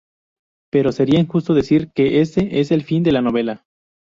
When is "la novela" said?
3.11-3.67